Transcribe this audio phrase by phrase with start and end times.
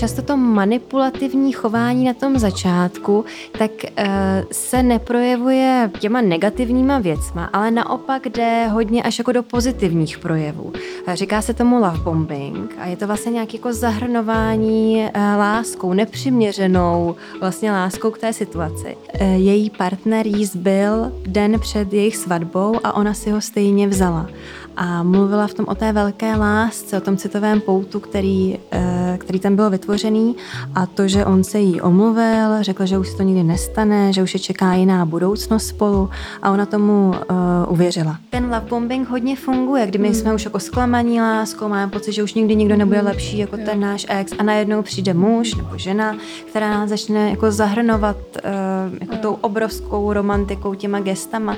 [0.00, 3.24] často to manipulativní chování na tom začátku,
[3.58, 4.04] tak uh,
[4.52, 10.72] se neprojevuje těma negativníma věcma, ale naopak jde hodně až jako do pozitivních projevů.
[11.14, 17.16] Říká se tomu love bombing a je to vlastně nějaké jako zahrnování uh, láskou, nepřiměřenou
[17.40, 18.96] vlastně láskou k té situaci.
[19.20, 24.26] Její partner jí zbyl den před jejich svatbou a ona si ho stejně vzala
[24.76, 29.40] a mluvila v tom o té velké lásce, o tom citovém poutu, který, eh, který
[29.40, 30.36] tam byl vytvořený
[30.74, 34.22] a to, že on se jí omluvil, řekl, že už se to nikdy nestane, že
[34.22, 36.10] už je čeká jiná budoucnost spolu
[36.42, 38.16] a ona tomu uh, uvěřila.
[38.30, 40.14] Ten love bombing hodně funguje, kdy my hmm.
[40.14, 43.80] jsme už jako zklamaní láskou, máme pocit, že už nikdy nikdo nebude lepší jako ten
[43.80, 46.16] náš ex a najednou přijde muž nebo žena,
[46.48, 51.56] která nás začne jako zahrnovat uh, jako tou obrovskou romantikou, těma gestama.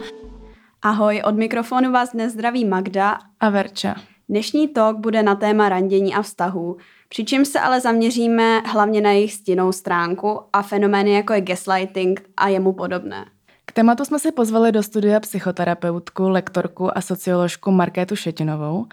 [0.84, 3.94] Ahoj, od mikrofonu vás dnes zdraví Magda a Verča.
[4.28, 6.76] Dnešní talk bude na téma randění a vztahů,
[7.08, 12.48] přičemž se ale zaměříme hlavně na jejich stinnou stránku a fenomény jako je gaslighting a
[12.48, 13.24] jemu podobné.
[13.66, 18.86] K tématu jsme si pozvali do studia psychoterapeutku, lektorku a socioložku Markétu Šetinovou,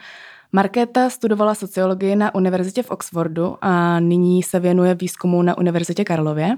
[0.52, 6.58] Markéta studovala sociologii na univerzitě v Oxfordu a nyní se věnuje výzkumu na Univerzitě Karlově.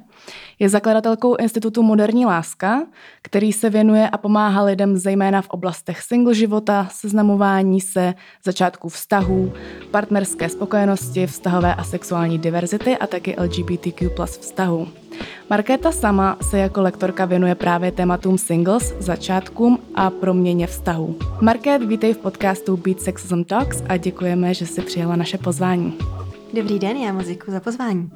[0.60, 2.88] Je zakladatelkou Institutu Moderní láska,
[3.22, 9.54] který se věnuje a pomáhá lidem zejména v oblastech single života, seznamování se, začátku vztahů,
[9.92, 14.88] partnerské spokojenosti, vztahové a sexuální diverzity a taky LGBTQ plus vztahů.
[15.52, 21.16] Markéta sama se jako lektorka věnuje právě tématům singles, začátkům a proměně vztahů.
[21.42, 25.98] Markét, vítej v podcastu Beat Sexism Talks a děkujeme, že jsi přijela naše pozvání.
[26.54, 28.12] Dobrý den, já moc děkuji za pozvání.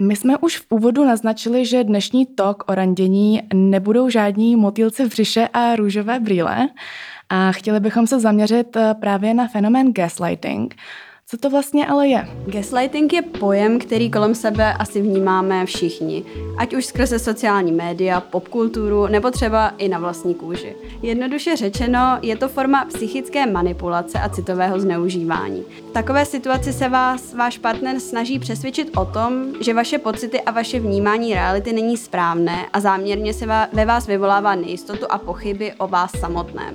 [0.00, 5.08] My jsme už v úvodu naznačili, že dnešní talk o randění nebudou žádní motýlci v
[5.08, 6.68] břiše a růžové brýle,
[7.30, 10.74] a chtěli bychom se zaměřit eh, právě na fenomén gaslighting.
[11.30, 12.28] Co to vlastně ale je?
[12.46, 16.24] Gaslighting je pojem, který kolem sebe asi vnímáme všichni,
[16.58, 20.76] ať už skrze sociální média, popkulturu nebo třeba i na vlastní kůži.
[21.02, 25.64] Jednoduše řečeno, je to forma psychické manipulace a citového zneužívání.
[25.90, 30.50] V takové situaci se vás váš partner snaží přesvědčit o tom, že vaše pocity a
[30.50, 35.88] vaše vnímání reality není správné a záměrně se ve vás vyvolává nejistotu a pochyby o
[35.88, 36.74] vás samotném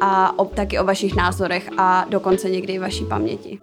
[0.00, 3.58] a o, taky o vašich názorech a dokonce někdy i vaší paměti.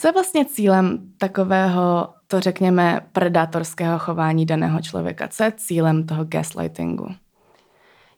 [0.00, 5.28] Co je vlastně cílem takového, to řekněme, predátorského chování daného člověka?
[5.28, 7.08] Co je cílem toho gaslightingu?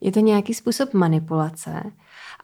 [0.00, 1.82] Je to nějaký způsob manipulace,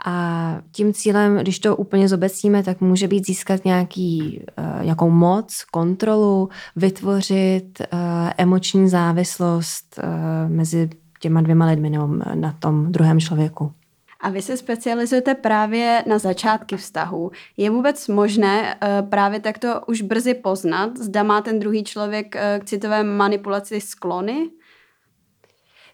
[0.04, 5.64] a tím cílem, když to úplně zobecníme, tak může být získat nějaký, uh, nějakou moc,
[5.70, 7.98] kontrolu, vytvořit uh,
[8.36, 13.72] emoční závislost uh, mezi těma dvěma lidmi nebo na tom druhém člověku.
[14.20, 17.30] A vy se specializujete právě na začátky vztahu.
[17.56, 18.76] Je vůbec možné
[19.10, 24.50] právě takto už brzy poznat, zda má ten druhý člověk k citové manipulaci sklony?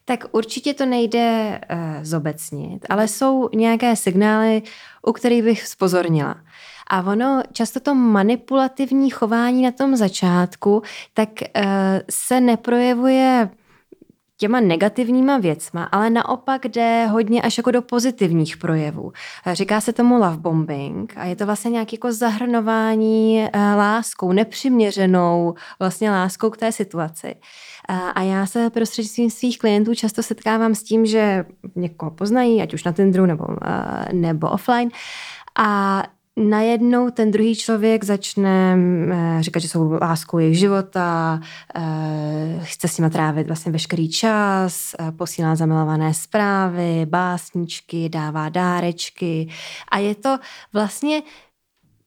[0.04, 4.62] Tak určitě to nejde uh, zobecnit, ale jsou nějaké signály,
[5.06, 6.37] u kterých bych spozornila.
[6.91, 10.82] A ono, často to manipulativní chování na tom začátku,
[11.15, 11.65] tak uh,
[12.10, 13.50] se neprojevuje
[14.37, 19.12] těma negativníma věcma, ale naopak jde hodně až jako do pozitivních projevů.
[19.53, 26.10] Říká se tomu love bombing a je to vlastně nějaké jako zahrnování láskou, nepřiměřenou vlastně
[26.10, 27.34] láskou k té situaci.
[27.89, 32.84] A já se prostřednictvím svých klientů často setkávám s tím, že někoho poznají, ať už
[32.84, 33.45] na Tinderu nebo,
[34.12, 34.89] nebo offline,
[35.59, 36.03] a
[36.37, 38.78] najednou ten druhý člověk začne
[39.41, 41.41] říkat, že jsou láskou jejich života,
[42.62, 49.49] chce s nimi trávit vlastně veškerý čas, posílá zamilované zprávy, básničky, dává dárečky.
[49.89, 50.39] A je to
[50.72, 51.22] vlastně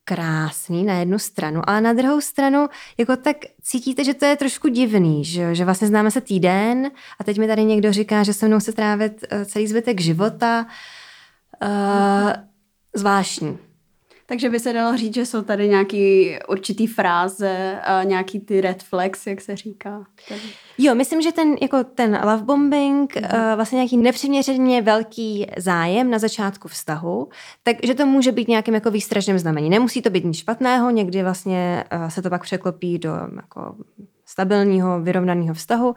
[0.08, 4.68] krásný na jednu stranu, ale na druhou stranu jako tak cítíte, že to je trošku
[4.68, 8.48] divný, že, že vlastně známe se týden a teď mi tady někdo říká, že se
[8.48, 10.66] mnou chce trávit eh, celý zbytek života.
[11.64, 12.32] Uh,
[12.96, 13.58] zvláštní.
[14.30, 19.28] Takže by se dalo říct, že jsou tady nějaký určitý fráze, nějaký ty red flags,
[19.28, 20.04] jak se říká.
[20.30, 20.42] Tady.
[20.78, 26.20] Jo, myslím, že ten, jako ten love bombing, uh, vlastně nějaký nepřiměřeně velký zájem na
[26.20, 27.30] začátku vztahu,
[27.64, 29.70] takže to může být nějakým jako výstražným znamení.
[29.70, 33.76] Nemusí to být nic špatného, někdy vlastně uh, se to pak překlopí do jako
[34.26, 35.96] stabilního, vyrovnaného vztahu, uh,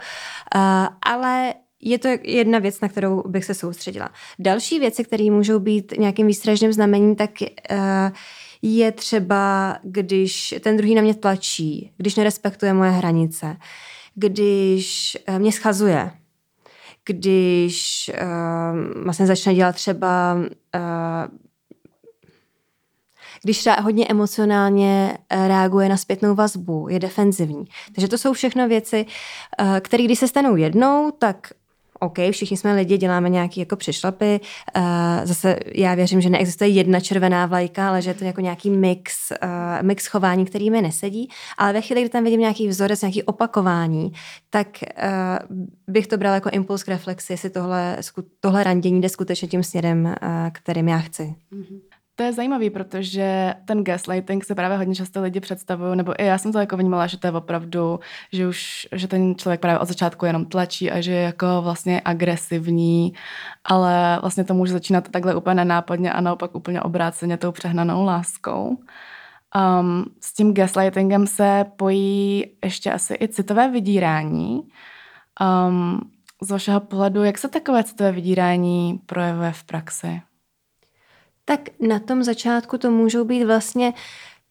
[1.02, 4.10] ale je to jedna věc, na kterou bych se soustředila.
[4.38, 7.78] Další věci, které můžou být nějakým výstražným znamením, tak uh,
[8.62, 13.56] je třeba, když ten druhý na mě tlačí, když nerespektuje moje hranice,
[14.14, 16.10] když uh, mě schazuje,
[17.04, 21.38] když uh, vlastně začne dělat třeba uh,
[23.42, 27.64] když hodně emocionálně reaguje na zpětnou vazbu, je defenzivní.
[27.94, 29.06] Takže to jsou všechno věci,
[29.80, 31.52] které když se stanou jednou, tak
[32.02, 34.40] OK, všichni jsme lidi, děláme nějaký jako přišlapy.
[34.76, 34.82] Uh,
[35.24, 39.30] zase já věřím, že neexistuje jedna červená vlajka, ale že je to jako nějaký mix,
[39.42, 39.48] uh,
[39.82, 41.28] mix chování, který mi nesedí.
[41.58, 44.12] Ale ve chvíli, kdy tam vidím nějaký vzorec, nějaký opakování,
[44.50, 45.56] tak uh,
[45.88, 47.96] bych to brala jako impuls k reflexi, jestli tohle,
[48.40, 50.14] tohle randění jde skutečně tím směrem, uh,
[50.52, 51.34] kterým já chci.
[51.52, 51.89] Mm-hmm.
[52.20, 56.38] To je zajímavý, protože ten gaslighting se právě hodně často lidi představují, nebo i já
[56.38, 58.00] jsem to jako vnímala, že to je opravdu,
[58.32, 62.02] že už, že ten člověk právě od začátku jenom tlačí a že je jako vlastně
[62.04, 63.12] agresivní,
[63.64, 68.68] ale vlastně to může začínat takhle úplně nenápadně a naopak úplně obráceně tou přehnanou láskou.
[69.80, 74.60] Um, s tím gaslightingem se pojí ještě asi i citové vydírání.
[75.68, 76.00] Um,
[76.42, 80.22] z vašeho pohledu, jak se takové citové vydírání projevuje v praxi?
[81.50, 83.92] Tak na tom začátku to můžou být vlastně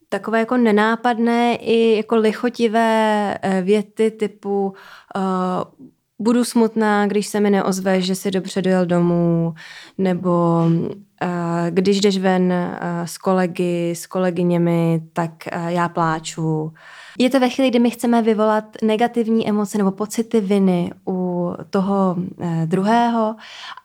[0.10, 4.74] takové jako nenápadné i jako lichotivé eh, věty typu
[5.16, 5.88] uh,
[6.20, 9.54] budu smutná, když se mi neozve, že si dobře dojel domů,
[9.98, 11.30] nebo uh,
[11.70, 16.74] když jdeš ven uh, s kolegy, s kolegyněmi, tak uh, já pláču.
[17.20, 21.29] Je to ve chvíli, kdy my chceme vyvolat negativní emoce nebo pocity viny u
[21.70, 23.36] toho uh, druhého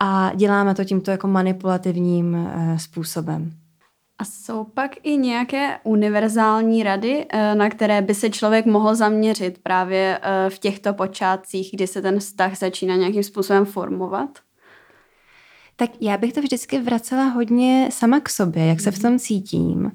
[0.00, 3.52] a děláme to tímto jako manipulativním uh, způsobem.
[4.18, 10.20] A jsou pak i nějaké univerzální rady, na které by se člověk mohl zaměřit právě
[10.48, 14.28] v těchto počátcích, kdy se ten vztah začíná nějakým způsobem formovat?
[15.76, 19.92] tak já bych to vždycky vracela hodně sama k sobě, jak se v tom cítím.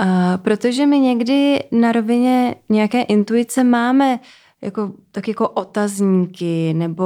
[0.00, 0.04] Uh,
[0.36, 4.18] protože my někdy na rovině nějaké intuice máme
[4.66, 7.04] jako, tak jako otazníky nebo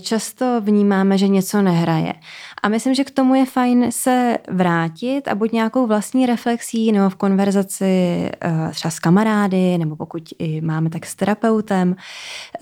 [0.00, 2.12] často vnímáme, že něco nehraje.
[2.66, 7.10] A myslím, že k tomu je fajn se vrátit a buď nějakou vlastní reflexí nebo
[7.10, 11.96] v konverzaci eh, třeba s kamarády, nebo pokud i máme tak s terapeutem,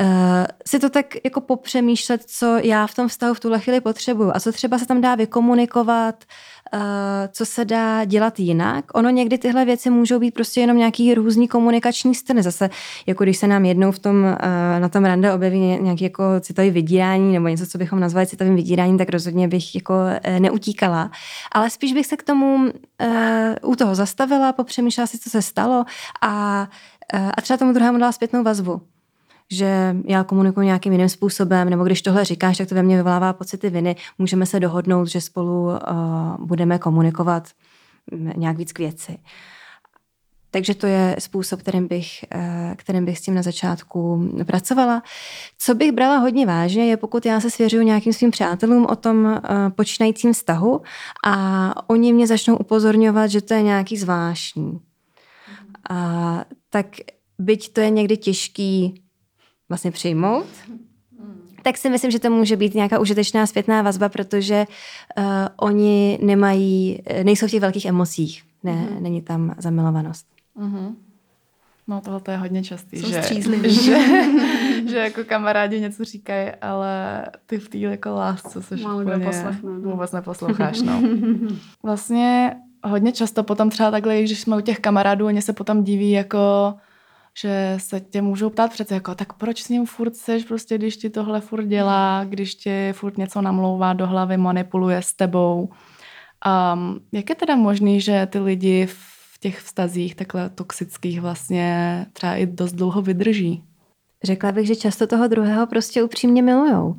[0.00, 4.30] eh, si to tak jako popřemýšlet, co já v tom vztahu v tuhle chvíli potřebuju
[4.34, 6.24] a co třeba se tam dá vykomunikovat,
[6.72, 8.84] Eh, co se dá dělat jinak.
[8.94, 12.42] Ono někdy tyhle věci můžou být prostě jenom nějaký různý komunikační styl.
[12.42, 12.70] Zase,
[13.06, 14.36] jako když se nám jednou v tom,
[14.78, 18.98] na tom rande objeví nějaký jako citový vydírání nebo něco, co bychom nazvali citovým vydíráním,
[18.98, 21.11] tak rozhodně bych jako eh, neutíkala.
[21.52, 22.73] Ale spíš bych se k tomu
[23.62, 25.85] u toho zastavila, popřemýšlela si, co se stalo
[26.23, 26.67] a,
[27.37, 28.82] a třeba tomu druhému dala zpětnou vazbu
[29.50, 33.32] že já komunikuji nějakým jiným způsobem, nebo když tohle říkáš, tak to ve mně vyvolává
[33.32, 35.76] pocity viny, můžeme se dohodnout, že spolu uh,
[36.38, 37.49] budeme komunikovat
[38.37, 39.19] nějak víc k věci.
[40.54, 45.02] Takže to je způsob, kterým bych, uh, kterým bych s tím na začátku pracovala.
[45.58, 49.24] Co bych brala hodně vážně, je pokud já se svěřuju nějakým svým přátelům o tom
[49.24, 49.40] uh,
[49.70, 50.82] počínajícím vztahu
[51.26, 54.80] a oni mě začnou upozorňovat, že to je nějaký zvláštní.
[55.90, 56.86] A, tak
[57.38, 59.02] byť to je někdy těžký
[59.68, 60.46] vlastně přijmout,
[61.62, 64.66] tak si myslím, že to může být nějaká užitečná zpětná vazba, protože
[65.18, 65.24] uh,
[65.56, 68.42] oni nemají, nejsou v těch velkých emocích.
[68.62, 69.00] Ne, mm-hmm.
[69.00, 70.33] Není tam zamilovanost.
[70.56, 70.94] Mm-hmm.
[71.86, 73.22] No tohle je hodně častý, že,
[73.68, 73.98] že,
[74.88, 79.30] že jako kamarádi něco říkají, ale ty v té jako lásce se úplně
[79.62, 79.90] no.
[79.90, 80.82] vůbec neposloucháš.
[80.82, 81.02] No.
[81.82, 86.11] Vlastně hodně často potom třeba takhle, když jsme u těch kamarádů, oni se potom diví
[86.11, 86.75] jako
[87.38, 90.96] že se tě můžou ptát přece jako, tak proč s ním furt seš, prostě když
[90.96, 95.68] ti tohle furt dělá, když ti furt něco namlouvá do hlavy, manipuluje s tebou.
[96.75, 99.13] Um, jak je teda možný, že ty lidi v
[99.44, 103.64] těch vztazích takhle toxických vlastně třeba i dost dlouho vydrží?
[104.24, 106.96] Řekla bych, že často toho druhého prostě upřímně milujou.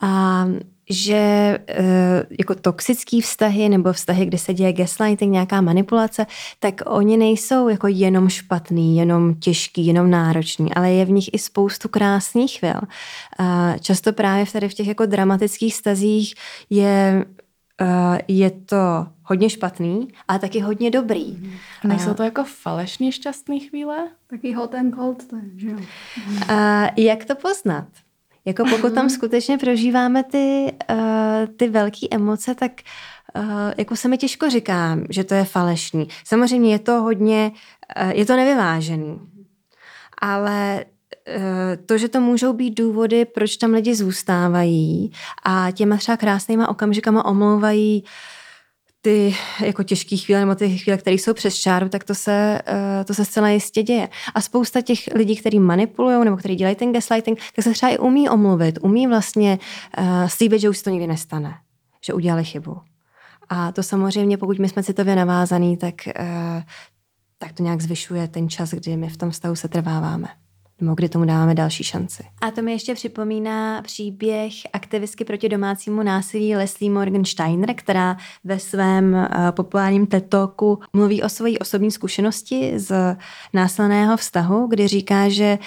[0.00, 0.44] A
[0.90, 1.14] že
[1.68, 6.26] e, jako toxický vztahy nebo vztahy, kde se děje gaslighting, nějaká manipulace,
[6.58, 11.38] tak oni nejsou jako jenom špatný, jenom těžký, jenom náročný, ale je v nich i
[11.38, 12.80] spoustu krásných chvil.
[13.38, 16.34] A často právě tady v těch jako dramatických stazích
[16.70, 17.24] je
[17.82, 21.52] Uh, je to hodně špatný, ale taky hodně dobrý.
[21.84, 24.08] A nejsou to jako falešně šťastné chvíle?
[24.26, 25.76] Taky hot and cold, to je, že jo?
[25.76, 27.86] Uh, jak to poznat?
[28.44, 32.72] Jako pokud tam skutečně prožíváme ty, uh, ty velké emoce, tak
[33.36, 33.42] uh,
[33.76, 36.08] jako se mi těžko říká, že to je falešný.
[36.24, 37.52] Samozřejmě je to hodně,
[38.02, 39.20] uh, je to nevyvážený.
[40.20, 40.84] Ale
[41.86, 45.12] to, že to můžou být důvody, proč tam lidi zůstávají
[45.44, 48.04] a těma třeba krásnýma okamžikama omlouvají
[49.00, 52.62] ty jako těžké chvíle nebo ty chvíle, které jsou přes čáru, tak to se,
[53.04, 54.08] to se zcela jistě děje.
[54.34, 57.98] A spousta těch lidí, kteří manipulují nebo kteří dělají ten gaslighting, tak se třeba i
[57.98, 59.58] umí omluvit, umí vlastně
[60.26, 61.54] slíbit, že už se to nikdy nestane,
[62.04, 62.76] že udělali chybu.
[63.48, 65.94] A to samozřejmě, pokud my jsme citově navázaný, tak,
[67.38, 70.28] tak to nějak zvyšuje ten čas, kdy my v tom stavu se trváváme
[70.80, 72.24] nebo kdy tomu dáváme další šanci.
[72.40, 79.14] A to mi ještě připomíná příběh aktivistky proti domácímu násilí Leslie Morgensteiner, která ve svém
[79.14, 83.16] uh, populárním tetoku mluví o své osobní zkušenosti z
[83.52, 85.58] násilného vztahu, kdy říká, že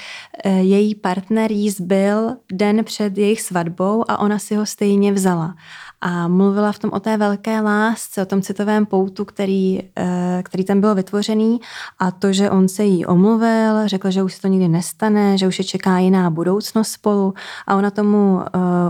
[0.46, 5.56] uh, její partner jí zbyl den před jejich svatbou a ona si ho stejně vzala
[6.02, 10.64] a mluvila v tom o té velké lásce, o tom citovém poutu, který, eh, který
[10.64, 11.60] tam byl vytvořený.
[12.00, 15.48] A to, že on se jí omluvil, řekl, že už se to nikdy nestane, že
[15.48, 17.34] už je čeká jiná budoucnost spolu.
[17.68, 18.42] A ona tomu uh,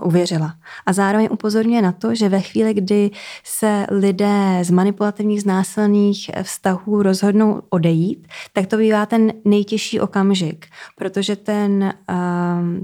[0.08, 0.54] uvěřila.
[0.86, 3.12] A zároveň upozorňuje na to, že ve chvíli, kdy
[3.44, 10.66] se lidé z manipulativních, znásilných vztahů rozhodnou odejít, tak to bývá ten nejtěžší okamžik,
[10.96, 11.94] protože ten,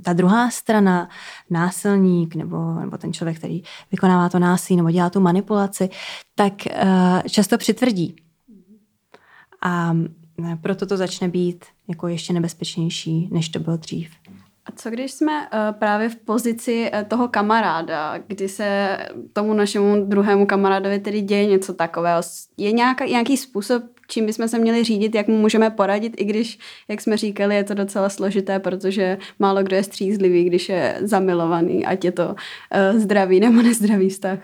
[0.02, 1.10] ta druhá strana,
[1.50, 5.90] násilník nebo, nebo ten člověk, který vykoná vykonává to násilí nebo dělá tu manipulaci,
[6.36, 8.16] tak uh, často přitvrdí.
[9.62, 9.94] A
[10.52, 14.10] eh, proto to začne být jako ještě nebezpečnější, než to bylo dřív.
[14.66, 18.98] A co když jsme uh, právě v pozici toho kamaráda, kdy se
[19.34, 22.22] tomu našemu druhému kamarádovi tedy děje něco takového?
[22.58, 27.02] Je nějaký způsob, čím bychom se měli řídit, jak mu můžeme poradit, i když, jak
[27.02, 32.06] jsme říkali, je to docela složité, protože málo kdo je střízlivý, když je zamilovaný, ať
[32.06, 34.40] je to uh, zdravý nebo nezdravý vztah.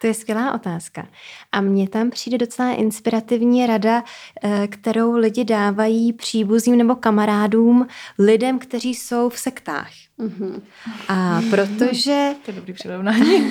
[0.00, 1.08] To je skvělá otázka.
[1.52, 4.04] A mně tam přijde docela inspirativní rada,
[4.42, 7.86] eh, kterou lidi dávají příbuzním nebo kamarádům,
[8.18, 9.90] lidem, kteří jsou v sektách.
[10.18, 10.62] Mm-hmm.
[11.08, 12.34] A protože...
[12.44, 13.50] To je dobrý přirovnání.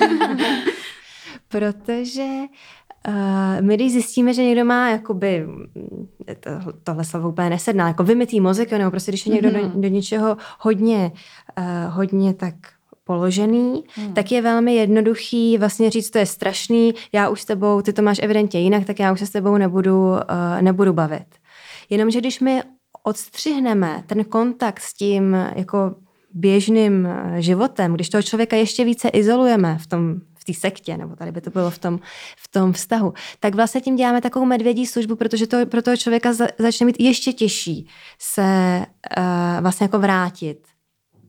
[1.48, 2.26] protože
[3.08, 3.14] Uh,
[3.60, 5.46] my když zjistíme, že někdo má jakoby,
[6.40, 6.50] to,
[6.82, 9.70] tohle slovo úplně nesedná, jako vymytý mozek, nebo prostě když je někdo mm-hmm.
[9.70, 11.12] do, do něčeho hodně,
[11.58, 12.54] uh, hodně tak
[13.04, 14.14] položený, hmm.
[14.14, 18.02] tak je velmi jednoduchý vlastně říct, to je strašný, já už s tebou, ty to
[18.02, 20.16] máš evidentně jinak, tak já už se s tebou nebudu, uh,
[20.60, 21.26] nebudu bavit.
[21.90, 22.62] Jenomže když my
[23.02, 25.94] odstřihneme ten kontakt s tím jako
[26.34, 27.08] běžným
[27.38, 31.50] životem, když toho člověka ještě více izolujeme v tom té sektě, nebo tady by to
[31.50, 32.00] bylo v tom,
[32.36, 36.32] v tom vztahu, tak vlastně tím děláme takovou medvědí službu, protože to pro toho člověka
[36.32, 37.88] za, začne být ještě těžší
[38.18, 38.42] se
[39.18, 40.68] uh, vlastně jako vrátit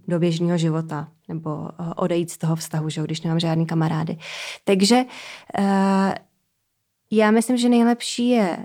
[0.08, 4.18] do běžného života nebo uh, odejít z toho vztahu, že, když nemám žádný kamarády.
[4.64, 5.04] Takže
[5.60, 6.14] uh,
[7.12, 8.58] já myslím, že nejlepší je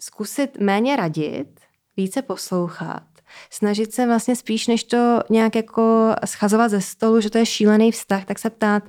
[0.00, 1.60] zkusit méně radit,
[1.96, 3.02] více poslouchat,
[3.50, 7.92] snažit se vlastně spíš, než to nějak jako schazovat ze stolu, že to je šílený
[7.92, 8.82] vztah, tak se ptát,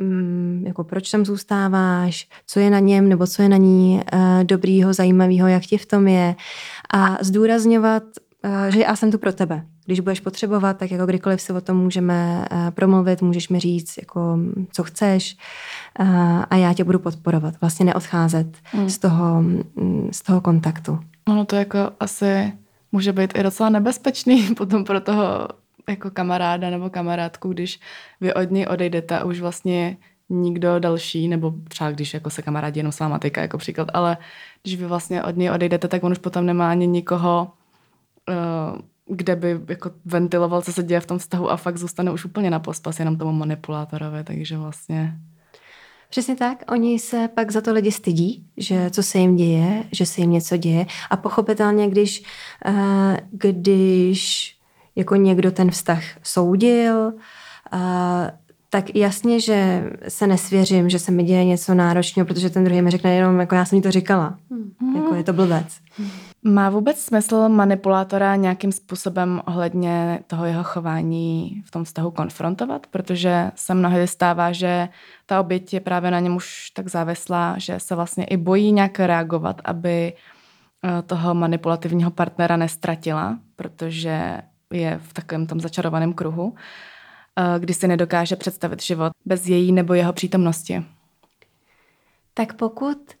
[0.00, 4.44] um, jako proč tam zůstáváš, co je na něm nebo co je na ní uh,
[4.44, 6.34] dobrýho, zajímavého, jak ti v tom je
[6.94, 8.02] a zdůrazňovat,
[8.44, 9.66] uh, že já jsem tu pro tebe.
[9.84, 13.98] Když budeš potřebovat, tak jako kdykoliv si o tom můžeme uh, promluvit, můžeš mi říct,
[13.98, 14.38] jako,
[14.72, 15.36] co chceš
[16.50, 17.54] a já tě budu podporovat.
[17.60, 18.88] Vlastně neodcházet mm.
[18.88, 20.98] z, toho, mm, z toho kontaktu.
[21.28, 22.52] Ono to jako asi
[22.92, 25.48] může být i docela nebezpečný potom pro toho
[25.88, 27.80] jako kamaráda nebo kamarádku, když
[28.20, 29.96] vy od něj odejdete a už vlastně
[30.28, 34.16] nikdo další, nebo třeba když jako se kamarádi jenom s váma týká jako příklad, ale
[34.62, 37.52] když vy vlastně od něj odejdete, tak on už potom nemá ani nikoho,
[38.28, 38.78] uh,
[39.16, 42.50] kde by jako ventiloval, co se děje v tom vztahu a fakt zůstane už úplně
[42.50, 45.18] na pospas jenom tomu manipulátorovi, takže vlastně
[46.10, 50.06] Přesně tak, oni se pak za to lidi stydí, že co se jim děje, že
[50.06, 52.22] se jim něco děje a pochopitelně, když,
[52.68, 54.52] uh, když
[54.96, 57.80] jako někdo ten vztah soudil, uh,
[58.70, 62.90] tak jasně, že se nesvěřím, že se mi děje něco náročného, protože ten druhý mi
[62.90, 64.38] řekne jenom, jako já jsem jí to říkala.
[64.50, 64.96] Hmm.
[64.96, 65.66] Jako je to blbec.
[66.46, 72.86] Má vůbec smysl manipulátora nějakým způsobem ohledně toho jeho chování v tom vztahu konfrontovat?
[72.86, 74.88] Protože se mnohdy stává, že
[75.26, 79.00] ta oběť je právě na něm už tak závislá, že se vlastně i bojí nějak
[79.00, 86.54] reagovat, aby eh, toho manipulativního partnera nestratila, protože je v takovém tom začarovaném kruhu,
[87.36, 90.84] eh, kdy si nedokáže představit život bez její nebo jeho přítomnosti.
[92.34, 93.15] Tak pokud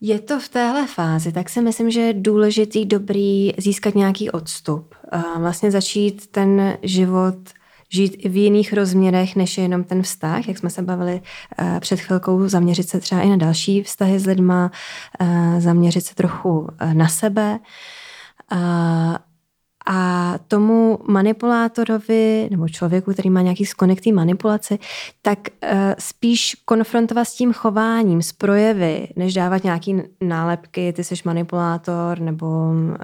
[0.00, 4.94] je to v téhle fázi, tak si myslím, že je důležitý, dobrý získat nějaký odstup.
[5.12, 7.36] A vlastně začít ten život
[7.88, 11.20] žít i v jiných rozměrech, než je jenom ten vztah, jak jsme se bavili
[11.60, 14.70] uh, před chvilkou, zaměřit se třeba i na další vztahy s lidma,
[15.20, 17.58] uh, zaměřit se trochu uh, na sebe.
[20.48, 24.78] Tomu manipulátorovi nebo člověku, který má nějaký skonek té manipulaci,
[25.22, 31.14] tak uh, spíš konfrontovat s tím chováním, s projevy, než dávat nějaký nálepky, ty jsi
[31.24, 32.96] manipulátor nebo um,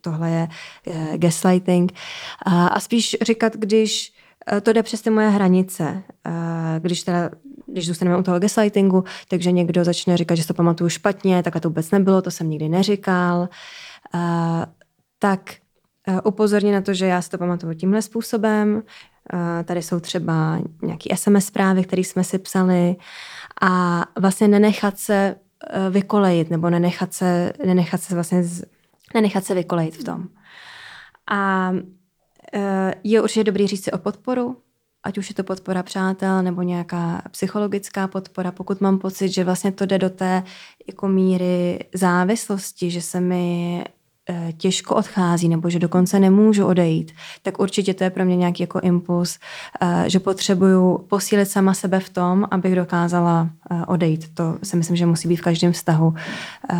[0.00, 0.48] tohle je
[0.86, 1.92] uh, gaslighting.
[2.46, 4.12] A spíš říkat, když
[4.62, 6.02] to jde přes ty moje hranice.
[6.78, 7.30] Když teda
[7.66, 11.68] když zůstaneme u toho gaslightingu, takže někdo začne říkat, že to pamatuju špatně, takhle to
[11.68, 13.48] vůbec nebylo, to jsem nikdy neříkal,
[15.22, 15.54] tak
[16.24, 18.82] upozorně na to, že já si to pamatuju tímhle způsobem,
[19.64, 22.96] tady jsou třeba nějaké SMS zprávy, které jsme si psali.
[23.62, 28.64] A vlastně nenechat se e, vykolejit nebo nenechat se, nenechat se vlastně z,
[29.14, 30.28] nenechat se vykolejit v tom.
[31.30, 31.72] A
[33.04, 34.56] je určitě dobrý říct si o podporu,
[35.02, 39.72] ať už je to podpora přátel nebo nějaká psychologická podpora, pokud mám pocit, že vlastně
[39.72, 40.42] to jde do té
[40.86, 44.01] jako míry závislosti, že se mi Eh,
[44.56, 47.12] těžko odchází nebo že dokonce nemůžu odejít,
[47.42, 49.38] tak určitě to je pro mě nějaký jako impuls,
[49.80, 54.34] eh, že potřebuju posílit sama sebe v tom, abych dokázala eh, odejít.
[54.34, 56.14] To si myslím, že musí být v každém vztahu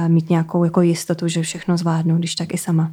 [0.09, 2.91] mít nějakou jako jistotu, že všechno zvládnu, když tak i sama.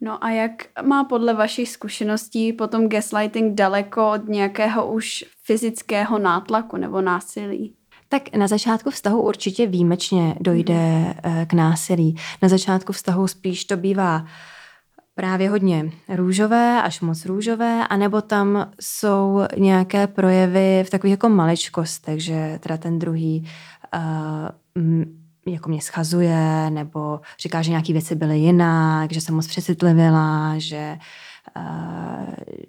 [0.00, 0.52] No a jak
[0.82, 7.77] má podle vašich zkušeností potom gaslighting daleko od nějakého už fyzického nátlaku nebo násilí?
[8.08, 12.16] Tak na začátku vztahu určitě výjimečně dojde eh, k násilí.
[12.42, 14.24] Na začátku vztahu spíš to bývá
[15.14, 22.22] právě hodně růžové, až moc růžové, anebo tam jsou nějaké projevy v takových jako maličkostech,
[22.22, 23.48] že teda ten druhý
[23.96, 24.82] uh,
[25.46, 30.98] jako mě schazuje, nebo říká, že nějaké věci byly jinak, že jsem moc přecitlivila, že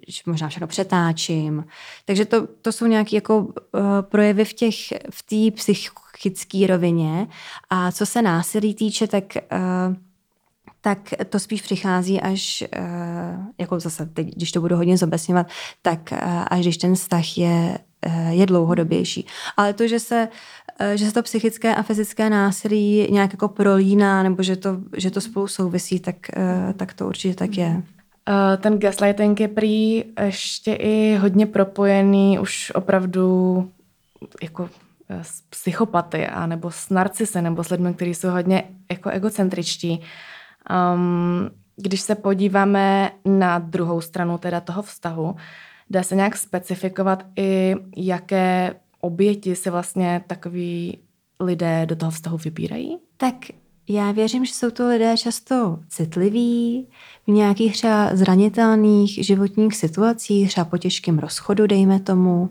[0.08, 1.64] že možná všechno přetáčím.
[2.04, 3.52] Takže to, to jsou nějaké jako uh,
[4.00, 4.76] projevy v těch,
[5.10, 7.26] v té psychické rovině.
[7.70, 9.94] A co se násilí týče, tak uh,
[10.82, 12.64] tak to spíš přichází až,
[13.58, 15.46] jako zase teď, když to budu hodně zobecňovat,
[15.82, 16.12] tak
[16.50, 17.78] až když ten vztah je,
[18.30, 19.26] je dlouhodobější.
[19.56, 20.28] Ale to, že se
[20.94, 25.20] že se to psychické a fyzické násilí nějak jako prolíná, nebo že to, že to
[25.20, 26.16] spolu souvisí, tak,
[26.76, 27.82] tak to určitě tak je.
[28.30, 33.70] Eh, ten gaslighting je prý ještě i hodně propojený už opravdu
[34.42, 34.70] jako
[35.08, 40.00] eh, s psychopaty a nebo s narcisy nebo s lidmi, kteří jsou hodně jako egocentričtí.
[40.94, 45.36] Um, když se podíváme na druhou stranu teda toho vztahu,
[45.90, 50.98] dá se nějak specifikovat i, jaké oběti se vlastně takový
[51.40, 52.98] lidé do toho vztahu vybírají?
[53.16, 53.34] Tak
[53.92, 56.86] já věřím, že jsou to lidé často citliví,
[57.26, 62.50] v nějakých třeba zranitelných životních situacích, třeba po těžkém rozchodu, dejme tomu.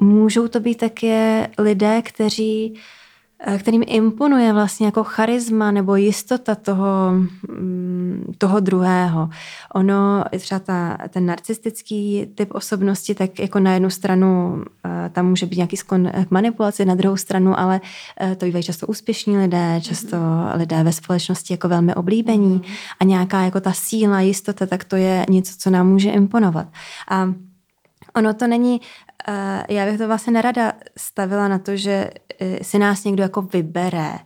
[0.00, 2.74] Můžou to být také lidé, kteří
[3.58, 7.12] kterým imponuje vlastně jako charisma nebo jistota toho,
[7.48, 9.28] mm, toho druhého.
[9.74, 15.46] Ono, třeba ta, ten narcistický typ osobnosti, tak jako na jednu stranu eh, tam může
[15.46, 17.80] být nějaký skon k manipulaci, na druhou stranu, ale
[18.20, 20.56] eh, to bývají často úspěšní lidé, často mm-hmm.
[20.58, 22.94] lidé ve společnosti jako velmi oblíbení mm-hmm.
[23.00, 26.66] a nějaká jako ta síla, jistota, tak to je něco, co nám může imponovat.
[27.08, 27.32] A
[28.16, 28.80] ono to není
[29.68, 32.10] já bych to vlastně nerada stavila na to, že
[32.40, 34.18] eh, si nás někdo jako vybere.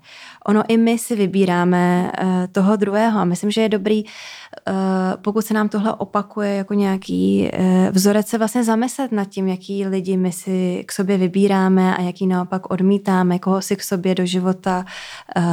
[0.49, 4.73] Ono i my si vybíráme eh, toho druhého a myslím, že je dobrý, eh,
[5.17, 7.51] pokud se nám tohle opakuje jako nějaký
[7.91, 12.27] vzorec, se vlastně zamyslet nad tím, jaký lidi my si k sobě vybíráme a jaký
[12.27, 14.85] naopak odmítáme, koho si k sobě do života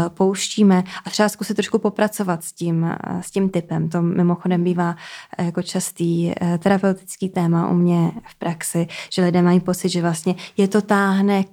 [0.10, 3.90] pouštíme a třeba zkusit trošku popracovat s tím, s tím typem.
[3.90, 4.96] To mimochodem bývá
[5.38, 10.68] jako častý terapeutický téma u mě v praxi, že lidé mají pocit, že vlastně je
[10.68, 11.44] to táhne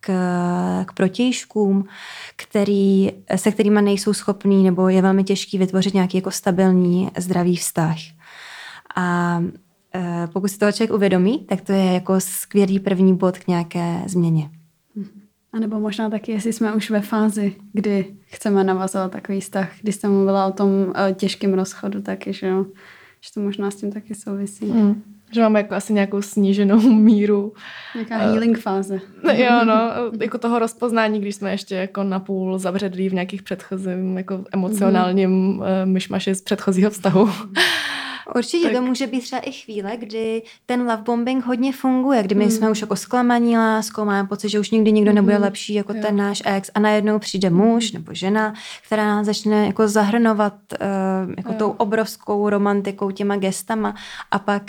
[0.00, 0.12] k,
[0.84, 1.84] k protějškům,
[2.36, 7.96] který, se kterými nejsou schopní nebo je velmi těžký vytvořit nějaký jako stabilní, zdravý vztah.
[8.96, 9.38] A
[9.94, 14.02] e, pokud si toho člověk uvědomí, tak to je jako skvělý první bod k nějaké
[14.06, 14.50] změně.
[15.52, 19.94] A nebo možná taky, jestli jsme už ve fázi, kdy chceme navazovat takový vztah, když
[19.94, 20.70] jsem mluvila o tom
[21.10, 22.66] o těžkém rozchodu taky, že, jo,
[23.20, 24.66] že to možná s tím taky souvisí.
[24.66, 25.02] Mm.
[25.32, 27.52] Že máme jako asi nějakou sníženou míru.
[27.94, 29.00] Nějaká healing fáze.
[29.32, 34.44] Jo, no, jako toho rozpoznání, když jsme ještě jako napůl zavředlí v nějakých předchozím, jako
[34.52, 35.62] emocionálním mm.
[35.84, 37.30] myšmaši z předchozího vztahu.
[38.36, 38.72] Určitě tak.
[38.72, 42.50] to může být třeba i chvíle, kdy ten love bombing hodně funguje, kdy my mm.
[42.50, 45.42] jsme už jako zklamaní láskou, máme pocit, že už nikdy nikdo nebude mm.
[45.42, 46.02] lepší jako jo.
[46.02, 48.54] ten náš ex a najednou přijde muž nebo žena,
[48.86, 51.58] která nás začne jako zahrnovat uh, jako jo.
[51.58, 53.94] tou obrovskou romantikou, těma gestama
[54.30, 54.62] a pak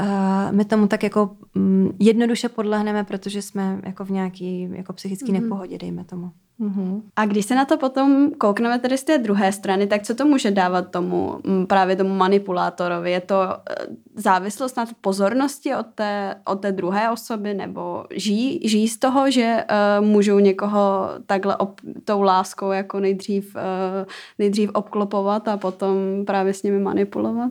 [0.00, 0.06] uh,
[0.50, 5.40] my tomu tak jako um, jednoduše podlehneme, protože jsme jako v nějaký jako psychický mm.
[5.40, 6.30] nepohodě, dejme tomu.
[6.60, 7.02] Mm-hmm.
[7.16, 10.24] A když se na to potom koukneme tedy z té druhé strany, tak co to
[10.24, 13.10] může dávat tomu právě tomu manipulátorovi?
[13.10, 13.74] Je to eh,
[14.14, 19.64] závislost na pozornosti od té, od té druhé osoby, nebo žijí, žijí z toho, že
[20.00, 24.06] uh, můžou někoho takhle ob, tou láskou jako nejdřív, uh,
[24.38, 27.50] nejdřív obklopovat a potom právě s nimi manipulovat?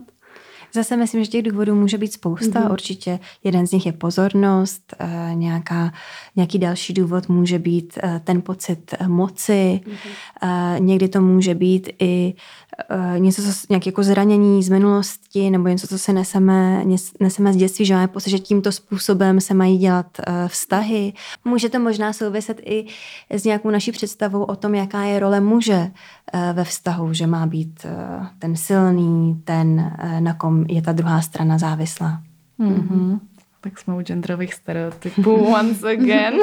[0.74, 2.60] Zase myslím, že těch důvodů může být spousta.
[2.60, 2.72] Mm-hmm.
[2.72, 5.92] Určitě jeden z nich je pozornost, uh, nějaká,
[6.36, 10.80] nějaký další důvod může být uh, ten pocit moci, mm-hmm.
[10.80, 12.34] někdy to může být i
[13.18, 16.84] něco, co, nějaké jako zranění z minulosti nebo něco, co se neseme,
[17.20, 20.06] neseme z dětství, že máme pocit, že tímto způsobem se mají dělat
[20.48, 21.12] vztahy.
[21.44, 22.86] Může to možná souviset i
[23.30, 25.90] s nějakou naší představou o tom, jaká je role muže
[26.52, 27.86] ve vztahu, že má být
[28.38, 32.22] ten silný, ten, na kom je ta druhá strana závislá.
[32.60, 33.20] Mm-hmm.
[33.60, 36.34] Tak jsme u genderových stereotypů once again.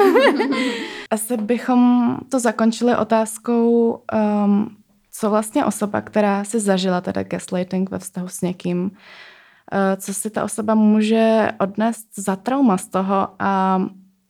[1.10, 3.90] Asi bychom to zakončili otázkou,
[4.44, 4.76] um,
[5.12, 8.90] co vlastně osoba, která si zažila teda gaslighting ve vztahu s někým, uh,
[9.96, 13.82] co si ta osoba může odnést za trauma z toho a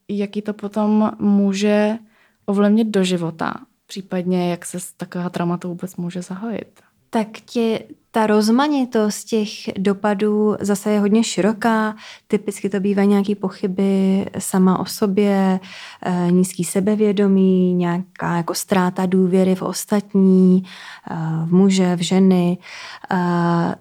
[0.09, 1.98] jaký to potom může
[2.46, 3.55] ovlivnit do života,
[3.87, 7.83] případně jak se z takového traumatu vůbec může zahojit tak tě,
[8.14, 9.48] ta rozmanitost těch
[9.79, 11.96] dopadů zase je hodně široká.
[12.29, 15.61] Typicky to bývají nějaké pochyby sama o sobě,
[16.03, 20.62] eh, nízký sebevědomí, nějaká jako ztráta důvěry v ostatní,
[21.11, 22.59] eh, v muže, v ženy.
[23.11, 23.75] Eh,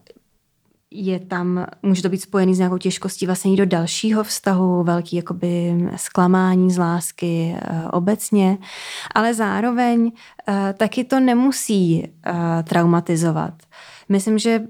[0.91, 5.75] je tam, může to být spojený s nějakou těžkostí vlastně do dalšího vztahu, velký jakoby
[5.95, 7.55] zklamání z lásky
[7.91, 8.57] obecně,
[9.15, 10.11] ale zároveň
[10.77, 12.07] taky to nemusí
[12.63, 13.53] traumatizovat.
[14.11, 14.67] Myslím, že uh,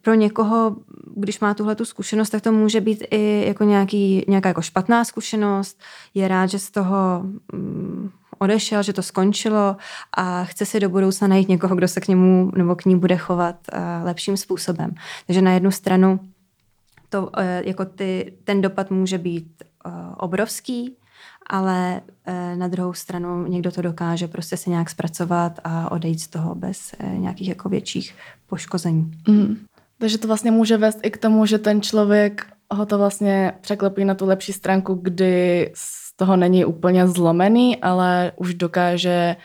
[0.00, 0.76] pro někoho,
[1.16, 5.04] když má tuhle tu zkušenost, tak to může být i jako nějaký, nějaká jako špatná
[5.04, 5.80] zkušenost.
[6.14, 9.76] Je rád, že z toho um, odešel, že to skončilo
[10.16, 13.16] a chce si do budoucna najít někoho, kdo se k němu nebo k ní bude
[13.16, 14.94] chovat uh, lepším způsobem.
[15.26, 16.20] Takže na jednu stranu
[17.08, 17.28] to, uh,
[17.60, 19.62] jako ty, ten dopad může být
[20.16, 20.96] obrovský,
[21.46, 22.00] ale
[22.54, 26.94] na druhou stranu někdo to dokáže prostě se nějak zpracovat a odejít z toho bez
[27.16, 28.14] nějakých jako větších
[28.46, 29.10] poškození.
[29.28, 29.56] Mm.
[29.98, 34.04] Takže to vlastně může vést i k tomu, že ten člověk ho to vlastně překlepí
[34.04, 35.72] na tu lepší stránku, kdy
[36.16, 39.36] toho není úplně zlomený, ale už dokáže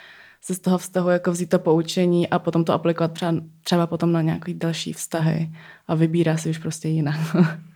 [0.42, 4.12] se z toho vztahu jako vzít to poučení a potom to aplikovat třeba, třeba potom
[4.12, 5.52] na nějaké další vztahy
[5.88, 7.20] a vybírá si už prostě jinak.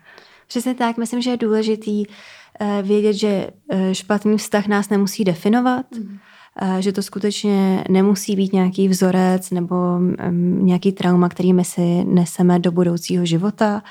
[0.48, 2.04] Přesně tak, myslím, že je důležitý
[2.60, 6.18] eh, vědět, že eh, špatný vztah nás nemusí definovat, mm.
[6.80, 12.60] že to skutečně nemusí být nějaký vzorec nebo mm, nějaký trauma, který my si neseme
[12.60, 13.84] do budoucího života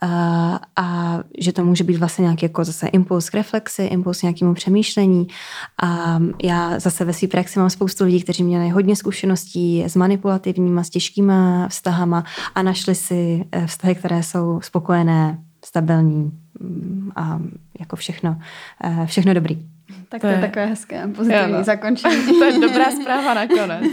[0.00, 4.22] a, a že to může být vlastně nějaký jako zase impuls k reflexi, impuls k
[4.22, 5.26] nějakému přemýšlení.
[5.82, 10.84] A já zase ve své praxi mám spoustu lidí, kteří měli hodně zkušeností s manipulativníma,
[10.84, 17.40] s těžkýma vztahama a našli si vztahy, které jsou spokojené, stabilní mm, a
[17.80, 18.38] jako všechno,
[18.84, 19.66] eh, všechno dobrý.
[20.08, 21.64] Tak to, to je, je takové hezké, pozitivní jo, no.
[21.64, 22.26] zakončení.
[22.38, 23.84] to je dobrá zpráva nakonec.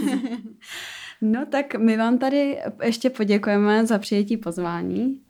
[1.20, 5.20] No tak my vám tady ještě poděkujeme za přijetí pozvání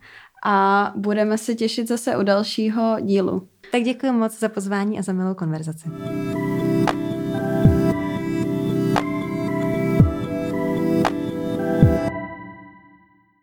[0.45, 3.47] a budeme se těšit zase u dalšího dílu.
[3.71, 5.89] Tak děkuji moc za pozvání a za milou konverzaci.